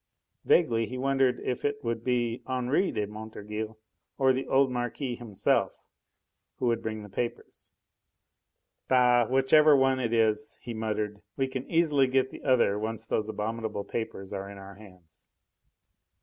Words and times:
Vaguely 0.45 0.87
he 0.87 0.97
wondered 0.97 1.39
if 1.41 1.63
it 1.63 1.83
would 1.83 2.03
be 2.03 2.41
Henri 2.47 2.91
de 2.91 3.05
Montorgueil 3.05 3.77
or 4.17 4.33
the 4.33 4.47
old 4.47 4.71
Marquis 4.71 5.15
himself 5.15 5.75
who 6.57 6.65
would 6.65 6.81
bring 6.81 7.03
the 7.03 7.07
papers. 7.07 7.69
"Bah! 8.87 9.27
whichever 9.27 9.77
one 9.77 9.99
it 9.99 10.11
is," 10.11 10.57
he 10.59 10.73
muttered, 10.73 11.21
"we 11.37 11.47
can 11.47 11.69
easily 11.69 12.07
get 12.07 12.31
the 12.31 12.43
other, 12.43 12.79
once 12.79 13.05
those 13.05 13.29
abominable 13.29 13.83
papers 13.83 14.33
are 14.33 14.49
in 14.49 14.57
our 14.57 14.73
hands. 14.73 15.27